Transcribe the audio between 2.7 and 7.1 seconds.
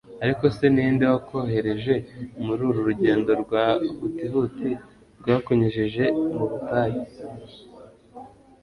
rugendo rwa huti huti rwakunyujije mu butayu